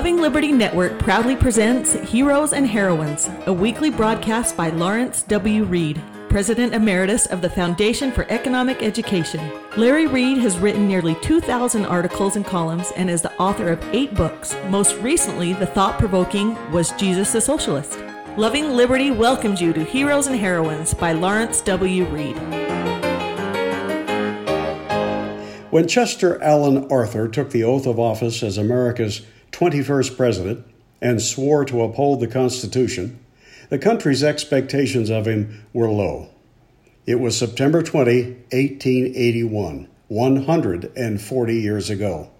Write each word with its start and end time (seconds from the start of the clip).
Loving 0.00 0.16
Liberty 0.16 0.50
Network 0.50 0.98
proudly 0.98 1.36
presents 1.36 1.92
Heroes 1.92 2.54
and 2.54 2.66
Heroines, 2.66 3.28
a 3.44 3.52
weekly 3.52 3.90
broadcast 3.90 4.56
by 4.56 4.70
Lawrence 4.70 5.20
W. 5.24 5.64
Reed, 5.64 6.00
President 6.30 6.72
Emeritus 6.72 7.26
of 7.26 7.42
the 7.42 7.50
Foundation 7.50 8.10
for 8.10 8.24
Economic 8.30 8.82
Education. 8.82 9.52
Larry 9.76 10.06
Reed 10.06 10.38
has 10.38 10.58
written 10.58 10.88
nearly 10.88 11.16
2,000 11.20 11.84
articles 11.84 12.36
and 12.36 12.46
columns 12.46 12.92
and 12.96 13.10
is 13.10 13.20
the 13.20 13.32
author 13.34 13.68
of 13.68 13.94
eight 13.94 14.14
books. 14.14 14.56
Most 14.70 14.96
recently, 15.02 15.52
the 15.52 15.66
thought 15.66 15.98
provoking 15.98 16.56
Was 16.72 16.92
Jesus 16.92 17.34
a 17.34 17.40
Socialist? 17.42 17.98
Loving 18.38 18.70
Liberty 18.70 19.10
welcomes 19.10 19.60
you 19.60 19.74
to 19.74 19.84
Heroes 19.84 20.28
and 20.28 20.36
Heroines 20.36 20.94
by 20.94 21.12
Lawrence 21.12 21.60
W. 21.60 22.06
Reed. 22.06 22.38
When 25.70 25.86
Chester 25.86 26.42
Alan 26.42 26.90
Arthur 26.90 27.28
took 27.28 27.50
the 27.50 27.64
oath 27.64 27.86
of 27.86 27.98
office 27.98 28.42
as 28.42 28.56
America's 28.56 29.20
21st 29.52 30.16
president 30.16 30.66
and 31.00 31.20
swore 31.20 31.64
to 31.64 31.82
uphold 31.82 32.20
the 32.20 32.26
Constitution, 32.26 33.18
the 33.68 33.78
country's 33.78 34.24
expectations 34.24 35.10
of 35.10 35.26
him 35.26 35.64
were 35.72 35.88
low. 35.88 36.30
It 37.06 37.20
was 37.20 37.36
September 37.36 37.82
20, 37.82 38.22
1881, 38.52 39.88
140 40.08 41.54
years 41.54 41.90
ago. 41.90 42.30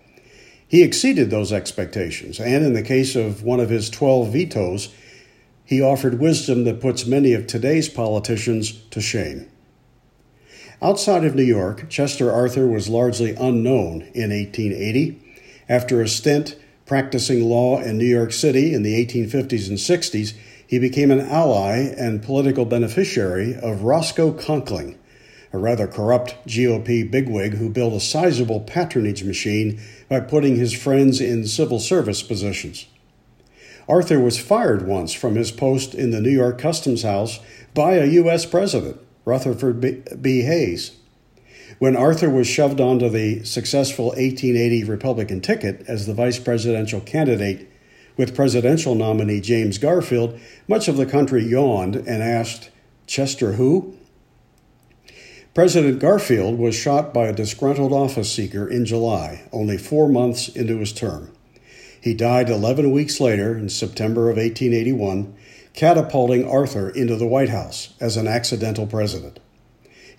He 0.66 0.82
exceeded 0.82 1.30
those 1.30 1.52
expectations, 1.52 2.38
and 2.38 2.64
in 2.64 2.74
the 2.74 2.82
case 2.82 3.16
of 3.16 3.42
one 3.42 3.58
of 3.58 3.70
his 3.70 3.90
12 3.90 4.32
vetoes, 4.32 4.94
he 5.64 5.80
offered 5.80 6.20
wisdom 6.20 6.64
that 6.64 6.80
puts 6.80 7.06
many 7.06 7.32
of 7.32 7.46
today's 7.46 7.88
politicians 7.88 8.72
to 8.90 9.00
shame. 9.00 9.48
Outside 10.82 11.24
of 11.24 11.34
New 11.34 11.44
York, 11.44 11.88
Chester 11.90 12.32
Arthur 12.32 12.66
was 12.66 12.88
largely 12.88 13.34
unknown 13.34 14.02
in 14.14 14.30
1880. 14.30 15.20
After 15.68 16.00
a 16.00 16.08
stint 16.08 16.56
Practicing 16.90 17.44
law 17.44 17.80
in 17.80 17.98
New 17.98 18.04
York 18.04 18.32
City 18.32 18.74
in 18.74 18.82
the 18.82 18.94
1850s 19.06 19.68
and 19.68 19.78
60s, 19.78 20.34
he 20.66 20.80
became 20.80 21.12
an 21.12 21.20
ally 21.20 21.76
and 21.96 22.20
political 22.20 22.64
beneficiary 22.64 23.54
of 23.54 23.84
Roscoe 23.84 24.32
Conkling, 24.32 24.96
a 25.52 25.58
rather 25.58 25.86
corrupt 25.86 26.44
GOP 26.48 27.08
bigwig 27.08 27.54
who 27.54 27.70
built 27.70 27.94
a 27.94 28.00
sizable 28.00 28.58
patronage 28.58 29.22
machine 29.22 29.80
by 30.08 30.18
putting 30.18 30.56
his 30.56 30.72
friends 30.72 31.20
in 31.20 31.46
civil 31.46 31.78
service 31.78 32.24
positions. 32.24 32.86
Arthur 33.88 34.18
was 34.18 34.40
fired 34.40 34.84
once 34.84 35.12
from 35.12 35.36
his 35.36 35.52
post 35.52 35.94
in 35.94 36.10
the 36.10 36.20
New 36.20 36.28
York 36.28 36.58
Customs 36.58 37.04
House 37.04 37.38
by 37.72 37.92
a 37.92 38.06
U.S. 38.06 38.44
president, 38.44 39.00
Rutherford 39.24 39.80
B. 40.20 40.40
Hayes. 40.40 40.96
When 41.78 41.96
Arthur 41.96 42.28
was 42.28 42.46
shoved 42.46 42.80
onto 42.80 43.08
the 43.08 43.44
successful 43.44 44.06
1880 44.06 44.84
Republican 44.84 45.40
ticket 45.40 45.84
as 45.86 46.06
the 46.06 46.14
vice 46.14 46.38
presidential 46.38 47.00
candidate 47.00 47.68
with 48.16 48.34
presidential 48.34 48.94
nominee 48.94 49.40
James 49.40 49.78
Garfield, 49.78 50.38
much 50.68 50.88
of 50.88 50.96
the 50.96 51.06
country 51.06 51.44
yawned 51.44 51.96
and 51.96 52.22
asked, 52.22 52.70
Chester 53.06 53.52
who? 53.52 53.96
President 55.54 55.98
Garfield 55.98 56.58
was 56.58 56.74
shot 56.74 57.12
by 57.12 57.26
a 57.26 57.32
disgruntled 57.32 57.92
office 57.92 58.32
seeker 58.32 58.68
in 58.68 58.84
July, 58.84 59.42
only 59.52 59.78
four 59.78 60.08
months 60.08 60.48
into 60.48 60.78
his 60.78 60.92
term. 60.92 61.32
He 62.00 62.14
died 62.14 62.48
11 62.48 62.92
weeks 62.92 63.20
later, 63.20 63.58
in 63.58 63.68
September 63.68 64.30
of 64.30 64.36
1881, 64.36 65.34
catapulting 65.74 66.48
Arthur 66.48 66.88
into 66.90 67.16
the 67.16 67.26
White 67.26 67.48
House 67.48 67.94
as 68.00 68.16
an 68.16 68.26
accidental 68.26 68.86
president. 68.86 69.40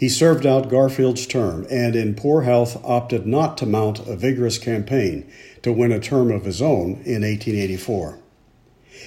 He 0.02 0.10
served 0.10 0.48
out 0.48 0.68
Garfield's 0.68 1.28
term 1.28 1.68
and, 1.70 1.96
in 1.96 2.16
poor 2.16 2.42
health, 2.42 2.84
opted 2.84 3.28
not 3.28 3.56
to 3.60 3.68
mount 3.68 4.00
a 4.08 4.16
vigorous 4.16 4.58
campaign 4.58 5.32
to 5.62 5.72
win 5.72 5.92
a 5.92 6.00
term 6.00 6.32
of 6.32 6.44
his 6.44 6.60
own 6.60 7.04
in 7.06 7.22
1884. 7.22 8.18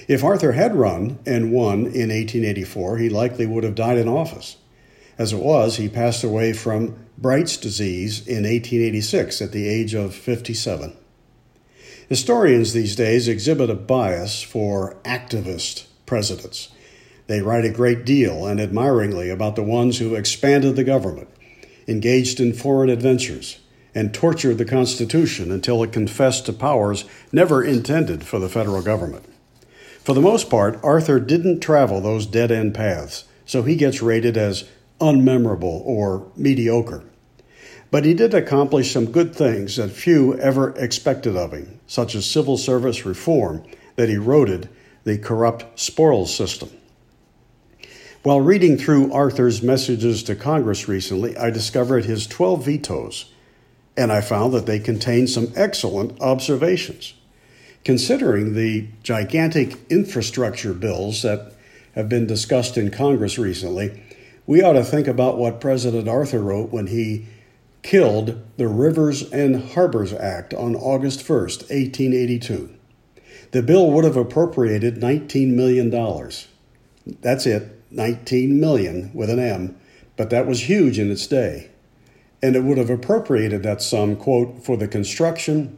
If 0.07 0.23
Arthur 0.23 0.53
had 0.53 0.73
run 0.73 1.19
and 1.25 1.51
won 1.51 1.79
in 1.79 2.11
1884, 2.11 2.97
he 2.99 3.09
likely 3.09 3.45
would 3.45 3.65
have 3.65 3.75
died 3.75 3.97
in 3.97 4.07
office. 4.07 4.55
As 5.17 5.33
it 5.33 5.43
was, 5.43 5.75
he 5.75 5.89
passed 5.89 6.23
away 6.23 6.53
from 6.53 6.95
Bright's 7.17 7.57
disease 7.57 8.25
in 8.25 8.43
1886 8.43 9.41
at 9.41 9.51
the 9.51 9.67
age 9.67 9.93
of 9.93 10.15
57. 10.15 10.95
Historians 12.07 12.71
these 12.71 12.95
days 12.95 13.27
exhibit 13.27 13.69
a 13.69 13.75
bias 13.75 14.41
for 14.41 14.95
activist 15.03 15.87
presidents. 16.05 16.69
They 17.27 17.41
write 17.41 17.65
a 17.65 17.69
great 17.69 18.05
deal 18.05 18.45
and 18.45 18.59
admiringly 18.59 19.29
about 19.29 19.55
the 19.55 19.63
ones 19.63 19.97
who 19.97 20.15
expanded 20.15 20.75
the 20.75 20.83
government, 20.83 21.27
engaged 21.87 22.39
in 22.39 22.53
foreign 22.53 22.89
adventures, 22.89 23.59
and 23.95 24.13
tortured 24.13 24.57
the 24.57 24.65
Constitution 24.65 25.51
until 25.51 25.81
it 25.81 25.91
confessed 25.91 26.45
to 26.45 26.53
powers 26.53 27.05
never 27.31 27.63
intended 27.63 28.23
for 28.23 28.39
the 28.39 28.49
federal 28.49 28.81
government. 28.81 29.25
For 30.03 30.13
the 30.13 30.21
most 30.21 30.49
part, 30.49 30.79
Arthur 30.83 31.19
didn't 31.19 31.61
travel 31.61 31.99
those 31.99 32.27
dead 32.27 32.51
end 32.51 32.75
paths, 32.75 33.23
so 33.45 33.63
he 33.63 33.75
gets 33.75 34.01
rated 34.01 34.37
as 34.37 34.69
unmemorable 35.01 35.81
or 35.83 36.27
mediocre. 36.35 37.03
But 37.89 38.05
he 38.05 38.13
did 38.13 38.33
accomplish 38.33 38.91
some 38.91 39.11
good 39.11 39.35
things 39.35 39.77
that 39.77 39.89
few 39.89 40.37
ever 40.37 40.71
expected 40.77 41.35
of 41.35 41.53
him, 41.53 41.79
such 41.87 42.13
as 42.13 42.29
civil 42.29 42.57
service 42.57 43.05
reform 43.05 43.63
that 43.95 44.09
eroded 44.09 44.69
the 45.05 45.17
corrupt 45.17 45.79
spoils 45.79 46.35
system. 46.35 46.69
While 48.25 48.41
reading 48.41 48.79
through 48.79 49.13
Arthur's 49.13 49.61
messages 49.61 50.23
to 50.23 50.35
Congress 50.35 50.87
recently, 50.87 51.37
I 51.37 51.51
discovered 51.51 52.05
his 52.05 52.25
12 52.25 52.65
vetoes, 52.65 53.25
and 53.95 54.11
I 54.11 54.21
found 54.21 54.51
that 54.55 54.65
they 54.65 54.79
contained 54.79 55.29
some 55.29 55.53
excellent 55.55 56.19
observations. 56.19 57.13
Considering 57.83 58.55
the 58.55 58.87
gigantic 59.03 59.77
infrastructure 59.91 60.73
bills 60.73 61.21
that 61.21 61.53
have 61.93 62.09
been 62.09 62.25
discussed 62.25 62.79
in 62.79 62.89
Congress 62.89 63.37
recently, 63.37 64.01
we 64.47 64.63
ought 64.63 64.73
to 64.73 64.83
think 64.83 65.05
about 65.05 65.37
what 65.37 65.61
President 65.61 66.09
Arthur 66.09 66.41
wrote 66.41 66.71
when 66.71 66.87
he 66.87 67.27
killed 67.83 68.43
the 68.57 68.67
Rivers 68.67 69.31
and 69.31 69.73
Harbors 69.73 70.13
Act 70.13 70.51
on 70.55 70.75
August 70.75 71.19
1st, 71.19 71.69
1882. 71.69 72.73
The 73.51 73.61
bill 73.61 73.91
would 73.91 74.03
have 74.03 74.17
appropriated 74.17 74.95
$19 74.95 75.53
million. 75.53 75.91
That's 77.21 77.45
it, 77.45 77.75
19 77.91 78.59
million 78.59 79.11
with 79.13 79.29
an 79.29 79.39
M, 79.39 79.75
but 80.17 80.29
that 80.29 80.47
was 80.47 80.69
huge 80.69 80.99
in 80.99 81.11
its 81.11 81.27
day. 81.27 81.69
And 82.41 82.55
it 82.55 82.63
would 82.63 82.77
have 82.77 82.89
appropriated 82.89 83.63
that 83.63 83.81
sum, 83.81 84.15
quote, 84.15 84.63
for 84.63 84.77
the 84.77 84.87
construction, 84.87 85.77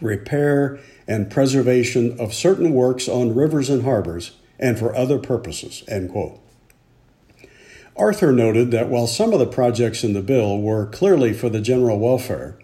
repair, 0.00 0.78
and 1.06 1.30
preservation 1.30 2.18
of 2.20 2.32
certain 2.32 2.72
works 2.72 3.08
on 3.08 3.34
rivers 3.34 3.68
and 3.68 3.82
harbors 3.82 4.32
and 4.58 4.78
for 4.78 4.94
other 4.94 5.18
purposes, 5.18 5.82
end 5.88 6.10
quote. 6.10 6.38
Arthur 7.96 8.32
noted 8.32 8.70
that 8.70 8.88
while 8.88 9.06
some 9.06 9.32
of 9.32 9.38
the 9.38 9.46
projects 9.46 10.04
in 10.04 10.12
the 10.12 10.22
bill 10.22 10.60
were 10.60 10.86
clearly 10.86 11.32
for 11.32 11.48
the 11.48 11.60
general 11.60 11.98
welfare, 11.98 12.58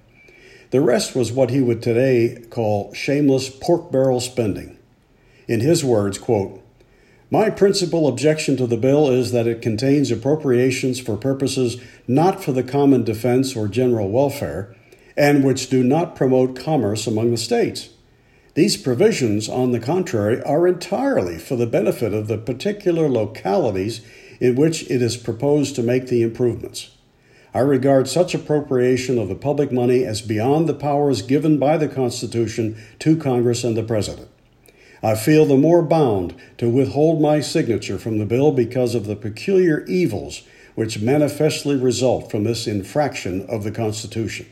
the 0.71 0.81
rest 0.81 1.15
was 1.15 1.33
what 1.33 1.51
he 1.51 1.61
would 1.61 1.83
today 1.83 2.45
call 2.51 2.93
shameless 2.95 3.51
pork 3.51 3.91
barrel 3.91 4.21
spending. 4.21 4.79
In 5.49 5.61
his 5.61 5.85
words, 5.85 6.19
quote, 6.19 6.63
my 7.31 7.51
principal 7.51 8.07
objection 8.07 8.57
to 8.57 8.67
the 8.67 8.77
bill 8.77 9.11
is 9.11 9.33
that 9.33 9.49
it 9.49 9.61
contains 9.61 10.11
appropriations 10.11 11.01
for 11.01 11.17
purposes 11.17 11.81
not 12.07 12.43
for 12.43 12.53
the 12.53 12.63
common 12.63 13.03
defense 13.03 13.57
or 13.57 13.67
general 13.67 14.11
welfare, 14.11 14.75
and 15.17 15.43
which 15.43 15.69
do 15.69 15.83
not 15.83 16.15
promote 16.15 16.59
commerce 16.59 17.07
among 17.07 17.31
the 17.31 17.37
states. 17.37 17.89
These 18.55 18.77
provisions, 18.77 19.49
on 19.49 19.73
the 19.73 19.81
contrary, 19.81 20.43
are 20.43 20.67
entirely 20.67 21.39
for 21.39 21.57
the 21.57 21.67
benefit 21.67 22.15
of 22.15 22.29
the 22.29 22.39
particular 22.39 23.09
localities 23.09 24.03
in 24.41 24.55
which 24.55 24.89
it 24.91 25.03
is 25.03 25.17
proposed 25.17 25.75
to 25.77 25.83
make 25.83 26.07
the 26.07 26.23
improvements. 26.23 26.91
I 27.53 27.61
regard 27.61 28.07
such 28.07 28.35
appropriation 28.35 29.19
of 29.19 29.29
the 29.29 29.35
public 29.35 29.73
money 29.73 30.05
as 30.05 30.23
beyond 30.23 30.69
the 30.69 30.75
powers 30.75 31.23
given 31.23 31.59
by 31.59 31.77
the 31.77 31.89
Constitution 31.89 32.77
to 33.01 33.17
Congress 33.17 33.65
and 33.65 33.77
the 33.77 33.83
President. 33.83 34.29
I 35.03 35.15
feel 35.15 35.45
the 35.45 35.57
more 35.57 35.83
bound 35.83 36.35
to 36.59 36.69
withhold 36.69 37.21
my 37.21 37.41
signature 37.41 37.99
from 37.99 38.19
the 38.19 38.27
bill 38.27 38.53
because 38.53 38.95
of 38.95 39.07
the 39.07 39.17
peculiar 39.17 39.85
evils 39.85 40.43
which 40.75 41.01
manifestly 41.01 41.77
result 41.77 42.31
from 42.31 42.45
this 42.45 42.67
infraction 42.67 43.47
of 43.47 43.65
the 43.65 43.73
Constitution. 43.73 44.47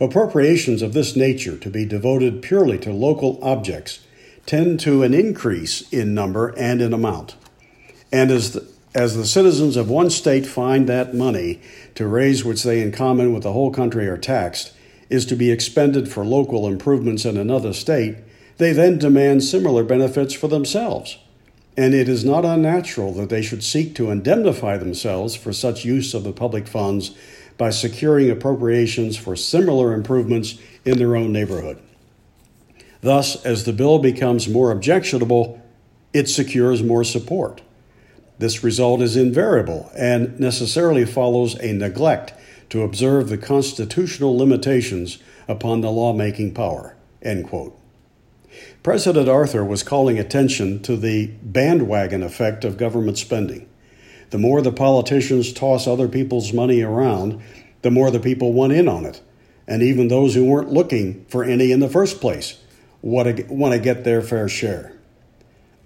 Appropriations 0.00 0.82
of 0.82 0.92
this 0.92 1.16
nature, 1.16 1.56
to 1.56 1.70
be 1.70 1.84
devoted 1.84 2.42
purely 2.42 2.78
to 2.78 2.92
local 2.92 3.38
objects, 3.42 4.00
tend 4.46 4.80
to 4.80 5.02
an 5.02 5.14
increase 5.14 5.88
in 5.92 6.14
number 6.14 6.54
and 6.56 6.80
in 6.80 6.92
amount. 6.92 7.36
And 8.12 8.30
as 8.30 8.52
the, 8.52 8.68
as 8.94 9.16
the 9.16 9.26
citizens 9.26 9.76
of 9.76 9.90
one 9.90 10.10
state 10.10 10.46
find 10.46 10.88
that 10.88 11.14
money 11.14 11.60
to 11.94 12.06
raise 12.06 12.44
which 12.44 12.62
they 12.62 12.80
in 12.80 12.92
common 12.92 13.32
with 13.32 13.42
the 13.42 13.52
whole 13.52 13.70
country 13.70 14.06
are 14.08 14.16
taxed 14.16 14.72
is 15.10 15.26
to 15.26 15.36
be 15.36 15.50
expended 15.50 16.08
for 16.08 16.24
local 16.24 16.66
improvements 16.66 17.24
in 17.24 17.36
another 17.36 17.72
state, 17.72 18.16
they 18.58 18.72
then 18.72 18.98
demand 18.98 19.44
similar 19.44 19.82
benefits 19.82 20.34
for 20.34 20.48
themselves. 20.48 21.16
And 21.76 21.94
it 21.94 22.08
is 22.08 22.24
not 22.24 22.44
unnatural 22.44 23.12
that 23.14 23.30
they 23.30 23.40
should 23.40 23.62
seek 23.62 23.94
to 23.94 24.10
indemnify 24.10 24.76
themselves 24.76 25.36
for 25.36 25.52
such 25.52 25.84
use 25.84 26.12
of 26.12 26.24
the 26.24 26.32
public 26.32 26.66
funds 26.66 27.16
by 27.56 27.70
securing 27.70 28.30
appropriations 28.30 29.16
for 29.16 29.36
similar 29.36 29.92
improvements 29.92 30.58
in 30.84 30.98
their 30.98 31.16
own 31.16 31.32
neighborhood. 31.32 31.80
Thus, 33.00 33.44
as 33.44 33.64
the 33.64 33.72
bill 33.72 34.00
becomes 34.00 34.48
more 34.48 34.72
objectionable, 34.72 35.62
it 36.12 36.28
secures 36.28 36.82
more 36.82 37.04
support. 37.04 37.62
This 38.38 38.64
result 38.64 39.00
is 39.00 39.16
invariable 39.16 39.90
and 39.96 40.38
necessarily 40.40 41.04
follows 41.04 41.54
a 41.60 41.72
neglect 41.72 42.32
to 42.70 42.82
observe 42.82 43.28
the 43.28 43.38
constitutional 43.38 44.36
limitations 44.36 45.18
upon 45.46 45.80
the 45.80 45.90
lawmaking 45.90 46.54
power. 46.54 46.96
End 47.22 47.46
quote. 47.48 47.77
President 48.82 49.28
Arthur 49.28 49.64
was 49.64 49.82
calling 49.82 50.18
attention 50.18 50.80
to 50.82 50.96
the 50.96 51.28
bandwagon 51.42 52.22
effect 52.22 52.64
of 52.64 52.76
government 52.76 53.18
spending. 53.18 53.68
The 54.30 54.38
more 54.38 54.60
the 54.62 54.72
politicians 54.72 55.52
toss 55.52 55.86
other 55.86 56.08
people's 56.08 56.52
money 56.52 56.82
around, 56.82 57.42
the 57.82 57.90
more 57.90 58.10
the 58.10 58.20
people 58.20 58.52
want 58.52 58.72
in 58.72 58.88
on 58.88 59.04
it. 59.04 59.22
And 59.66 59.82
even 59.82 60.08
those 60.08 60.34
who 60.34 60.44
weren't 60.44 60.72
looking 60.72 61.24
for 61.26 61.44
any 61.44 61.72
in 61.72 61.80
the 61.80 61.88
first 61.88 62.20
place 62.20 62.58
want 63.02 63.36
to, 63.36 63.78
get 63.78 64.04
their 64.04 64.22
fair 64.22 64.48
share. 64.48 64.92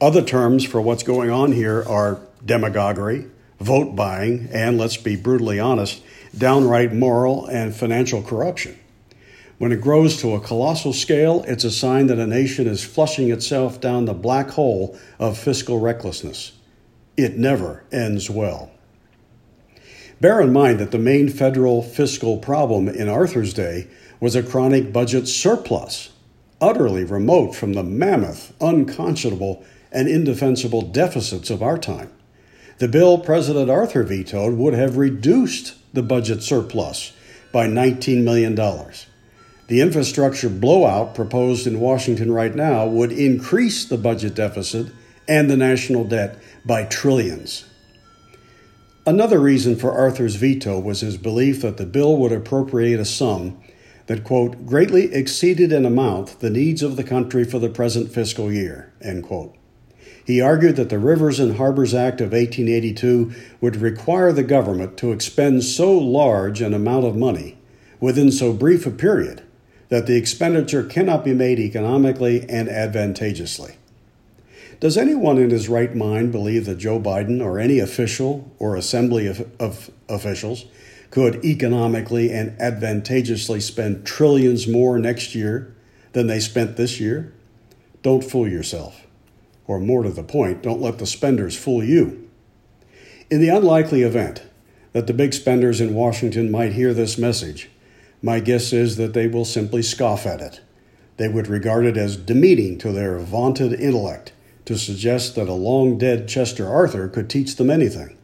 Other 0.00 0.22
terms 0.22 0.64
for 0.64 0.80
what's 0.80 1.02
going 1.02 1.30
on 1.30 1.52
here 1.52 1.84
are 1.86 2.20
demagoguery, 2.44 3.26
vote 3.60 3.94
buying, 3.94 4.48
and 4.52 4.78
let's 4.78 4.96
be 4.96 5.16
brutally 5.16 5.60
honest, 5.60 6.02
downright 6.36 6.92
moral 6.92 7.46
and 7.46 7.74
financial 7.74 8.22
corruption. 8.22 8.78
When 9.62 9.70
it 9.70 9.80
grows 9.80 10.16
to 10.16 10.34
a 10.34 10.40
colossal 10.40 10.92
scale, 10.92 11.44
it's 11.46 11.62
a 11.62 11.70
sign 11.70 12.08
that 12.08 12.18
a 12.18 12.26
nation 12.26 12.66
is 12.66 12.82
flushing 12.82 13.30
itself 13.30 13.80
down 13.80 14.06
the 14.06 14.12
black 14.12 14.50
hole 14.50 14.98
of 15.20 15.38
fiscal 15.38 15.78
recklessness. 15.78 16.50
It 17.16 17.38
never 17.38 17.84
ends 17.92 18.28
well. 18.28 18.72
Bear 20.20 20.40
in 20.40 20.52
mind 20.52 20.80
that 20.80 20.90
the 20.90 20.98
main 20.98 21.28
federal 21.28 21.80
fiscal 21.80 22.38
problem 22.38 22.88
in 22.88 23.08
Arthur's 23.08 23.54
day 23.54 23.86
was 24.18 24.34
a 24.34 24.42
chronic 24.42 24.92
budget 24.92 25.28
surplus, 25.28 26.10
utterly 26.60 27.04
remote 27.04 27.54
from 27.54 27.74
the 27.74 27.84
mammoth, 27.84 28.52
unconscionable, 28.60 29.64
and 29.92 30.08
indefensible 30.08 30.82
deficits 30.82 31.50
of 31.50 31.62
our 31.62 31.78
time. 31.78 32.10
The 32.78 32.88
bill 32.88 33.16
President 33.16 33.70
Arthur 33.70 34.02
vetoed 34.02 34.54
would 34.54 34.74
have 34.74 34.96
reduced 34.96 35.76
the 35.94 36.02
budget 36.02 36.42
surplus 36.42 37.12
by 37.52 37.68
$19 37.68 38.24
million. 38.24 38.56
The 39.68 39.80
infrastructure 39.80 40.48
blowout 40.48 41.14
proposed 41.14 41.66
in 41.66 41.80
Washington 41.80 42.32
right 42.32 42.54
now 42.54 42.86
would 42.86 43.12
increase 43.12 43.84
the 43.84 43.96
budget 43.96 44.34
deficit 44.34 44.92
and 45.28 45.48
the 45.48 45.56
national 45.56 46.04
debt 46.04 46.38
by 46.66 46.84
trillions. 46.84 47.64
Another 49.06 49.40
reason 49.40 49.76
for 49.76 49.92
Arthur's 49.92 50.36
veto 50.36 50.78
was 50.78 51.00
his 51.00 51.16
belief 51.16 51.62
that 51.62 51.76
the 51.76 51.86
bill 51.86 52.16
would 52.18 52.32
appropriate 52.32 53.00
a 53.00 53.04
sum 53.04 53.60
that, 54.06 54.24
quote, 54.24 54.66
greatly 54.66 55.12
exceeded 55.14 55.72
in 55.72 55.86
amount 55.86 56.40
the 56.40 56.50
needs 56.50 56.82
of 56.82 56.96
the 56.96 57.04
country 57.04 57.44
for 57.44 57.58
the 57.58 57.68
present 57.68 58.12
fiscal 58.12 58.52
year, 58.52 58.92
end 59.00 59.24
quote. 59.24 59.56
He 60.24 60.40
argued 60.40 60.76
that 60.76 60.88
the 60.88 60.98
Rivers 60.98 61.40
and 61.40 61.56
Harbors 61.56 61.94
Act 61.94 62.20
of 62.20 62.32
1882 62.32 63.32
would 63.60 63.76
require 63.76 64.32
the 64.32 64.44
government 64.44 64.96
to 64.98 65.12
expend 65.12 65.64
so 65.64 65.96
large 65.96 66.60
an 66.60 66.74
amount 66.74 67.04
of 67.04 67.16
money 67.16 67.58
within 68.00 68.30
so 68.30 68.52
brief 68.52 68.86
a 68.86 68.90
period 68.90 69.42
that 69.92 70.06
the 70.06 70.16
expenditure 70.16 70.82
cannot 70.82 71.22
be 71.22 71.34
made 71.34 71.58
economically 71.58 72.48
and 72.48 72.66
advantageously. 72.66 73.74
Does 74.80 74.96
anyone 74.96 75.36
in 75.36 75.50
his 75.50 75.68
right 75.68 75.94
mind 75.94 76.32
believe 76.32 76.64
that 76.64 76.78
Joe 76.78 76.98
Biden 76.98 77.44
or 77.44 77.58
any 77.58 77.78
official 77.78 78.50
or 78.58 78.74
assembly 78.74 79.26
of, 79.26 79.46
of 79.60 79.90
officials 80.08 80.64
could 81.10 81.44
economically 81.44 82.32
and 82.32 82.58
advantageously 82.58 83.60
spend 83.60 84.06
trillions 84.06 84.66
more 84.66 84.98
next 84.98 85.34
year 85.34 85.76
than 86.12 86.26
they 86.26 86.40
spent 86.40 86.78
this 86.78 86.98
year? 86.98 87.34
Don't 88.00 88.24
fool 88.24 88.48
yourself. 88.48 89.06
Or 89.66 89.78
more 89.78 90.04
to 90.04 90.10
the 90.10 90.22
point, 90.22 90.62
don't 90.62 90.80
let 90.80 91.00
the 91.00 91.06
spenders 91.06 91.54
fool 91.54 91.84
you. 91.84 92.30
In 93.30 93.42
the 93.42 93.50
unlikely 93.50 94.00
event 94.00 94.42
that 94.94 95.06
the 95.06 95.12
big 95.12 95.34
spenders 95.34 95.82
in 95.82 95.92
Washington 95.92 96.50
might 96.50 96.72
hear 96.72 96.94
this 96.94 97.18
message, 97.18 97.68
my 98.22 98.38
guess 98.38 98.72
is 98.72 98.96
that 98.96 99.14
they 99.14 99.26
will 99.26 99.44
simply 99.44 99.82
scoff 99.82 100.24
at 100.24 100.40
it. 100.40 100.60
They 101.16 101.28
would 101.28 101.48
regard 101.48 101.84
it 101.84 101.96
as 101.96 102.16
demeaning 102.16 102.78
to 102.78 102.92
their 102.92 103.18
vaunted 103.18 103.72
intellect 103.72 104.32
to 104.64 104.78
suggest 104.78 105.34
that 105.34 105.48
a 105.48 105.54
long 105.54 105.98
dead 105.98 106.28
Chester 106.28 106.68
Arthur 106.68 107.08
could 107.08 107.28
teach 107.28 107.56
them 107.56 107.68
anything. 107.68 108.16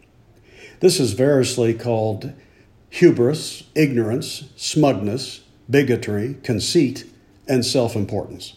This 0.81 1.01
is 1.01 1.13
variously 1.13 1.75
called 1.75 2.33
hubris, 2.91 3.65
ignorance, 3.75 4.45
smugness, 4.57 5.41
bigotry, 5.69 6.37
conceit, 6.45 7.05
and 7.49 7.65
self 7.65 7.97
importance. 7.97 8.55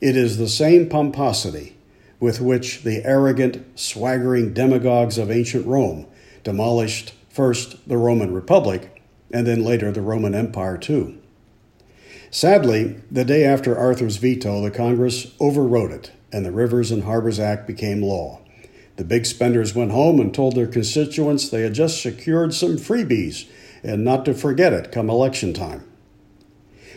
It 0.00 0.16
is 0.16 0.38
the 0.38 0.48
same 0.48 0.88
pomposity 0.88 1.76
with 2.20 2.40
which 2.40 2.82
the 2.82 3.04
arrogant, 3.04 3.78
swaggering 3.78 4.54
demagogues 4.54 5.18
of 5.18 5.30
ancient 5.30 5.66
Rome 5.66 6.06
demolished 6.44 7.12
first 7.28 7.88
the 7.88 7.96
Roman 7.96 8.32
Republic 8.32 8.99
and 9.32 9.46
then 9.46 9.64
later 9.64 9.90
the 9.92 10.02
Roman 10.02 10.34
Empire, 10.34 10.76
too. 10.78 11.18
Sadly, 12.30 12.96
the 13.10 13.24
day 13.24 13.44
after 13.44 13.76
Arthur's 13.76 14.16
veto, 14.16 14.62
the 14.62 14.70
Congress 14.70 15.34
overrode 15.40 15.90
it, 15.90 16.12
and 16.32 16.44
the 16.44 16.52
Rivers 16.52 16.90
and 16.90 17.04
Harbors 17.04 17.40
Act 17.40 17.66
became 17.66 18.02
law. 18.02 18.40
The 18.96 19.04
big 19.04 19.26
spenders 19.26 19.74
went 19.74 19.92
home 19.92 20.20
and 20.20 20.32
told 20.32 20.54
their 20.54 20.66
constituents 20.66 21.48
they 21.48 21.62
had 21.62 21.74
just 21.74 22.02
secured 22.02 22.54
some 22.54 22.76
freebies 22.76 23.48
and 23.82 24.04
not 24.04 24.24
to 24.26 24.34
forget 24.34 24.72
it 24.72 24.92
come 24.92 25.08
election 25.08 25.52
time. 25.52 25.90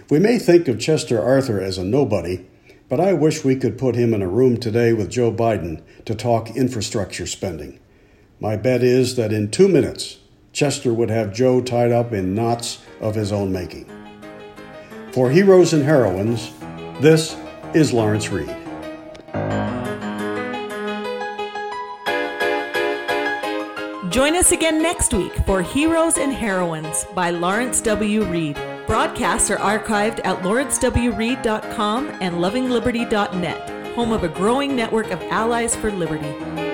We 0.10 0.20
may 0.20 0.38
think 0.38 0.68
of 0.68 0.80
Chester 0.80 1.22
Arthur 1.22 1.62
as 1.62 1.78
a 1.78 1.84
nobody, 1.84 2.46
but 2.90 3.00
I 3.00 3.14
wish 3.14 3.44
we 3.44 3.56
could 3.56 3.78
put 3.78 3.96
him 3.96 4.14
in 4.14 4.22
a 4.22 4.28
room 4.28 4.58
today 4.58 4.94
with 4.94 5.10
Joe 5.10 5.32
Biden 5.32 5.82
to 6.06 6.14
talk 6.14 6.56
infrastructure 6.56 7.26
spending. 7.26 7.80
My 8.40 8.58
bet 8.58 8.84
is 8.84 9.16
that 9.16 9.32
in 9.32 9.50
two 9.50 9.70
minutes, 9.70 10.18
Chester 10.54 10.94
would 10.94 11.10
have 11.10 11.34
Joe 11.34 11.62
tied 11.62 11.92
up 11.92 12.14
in 12.14 12.36
knots 12.36 12.80
of 13.02 13.16
his 13.16 13.32
own 13.32 13.52
making. 13.52 13.90
For 15.12 15.30
Heroes 15.30 15.74
and 15.74 15.84
Heroines, 15.84 16.52
this 17.02 17.36
is 17.74 17.92
Lawrence 17.92 18.30
Reed. 18.30 18.56
Join 24.12 24.36
us 24.36 24.52
again 24.52 24.80
next 24.80 25.12
week 25.12 25.34
for 25.48 25.64
Heroes 25.64 26.20
and 26.20 26.32
Heroines 26.32 27.06
by 27.16 27.32
Lawrence 27.32 27.82
W. 27.82 28.24
Reed. 28.26 28.56
Broadcasts 28.86 29.50
are 29.50 29.58
archived 29.58 30.22
at 30.24 30.44
lawrencewreed.com 30.44 32.08
and 32.22 32.36
lovingliberty.net, 32.36 33.96
home 33.96 34.12
of 34.12 34.24
a 34.24 34.30
growing 34.30 34.76
network 34.76 35.10
of 35.10 35.20
allies 35.24 35.76
for 35.76 35.92
liberty. 35.92 36.73